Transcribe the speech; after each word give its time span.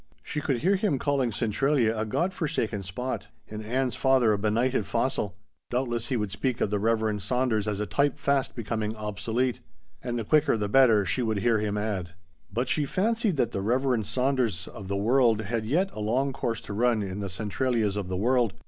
She 0.23 0.41
could 0.41 0.57
hear 0.61 0.77
him 0.77 0.97
calling 0.97 1.31
Centralia 1.31 1.95
a 1.95 2.05
God 2.07 2.33
forsaken 2.33 2.81
spot 2.81 3.27
and 3.47 3.63
Ann's 3.63 3.93
father 3.95 4.33
a 4.33 4.37
benighted 4.39 4.87
fossil. 4.87 5.37
Doubtless 5.69 6.07
he 6.07 6.17
would 6.17 6.31
speak 6.31 6.59
of 6.59 6.71
the 6.71 6.79
Reverend 6.79 7.21
Saunders 7.21 7.67
as 7.67 7.79
a 7.79 7.85
type 7.85 8.17
fast 8.17 8.55
becoming 8.55 8.95
obsolete. 8.95 9.59
"And 10.01 10.17
the 10.17 10.23
quicker 10.23 10.57
the 10.57 10.67
better," 10.67 11.05
she 11.05 11.21
could 11.23 11.37
hear 11.41 11.59
him 11.59 11.77
add. 11.77 12.15
But 12.51 12.67
she 12.67 12.85
fancied 12.85 13.37
that 13.37 13.51
the 13.51 13.61
Reverend 13.61 14.07
Saunderses 14.07 14.67
of 14.67 14.87
the 14.87 14.97
world 14.97 15.41
had 15.41 15.67
yet 15.67 15.91
a 15.93 15.99
long 15.99 16.33
course 16.33 16.61
to 16.61 16.73
run 16.73 17.03
in 17.03 17.19
the 17.19 17.29
Centralias 17.29 17.95
of 17.95 18.07
the 18.07 18.17
world. 18.17 18.55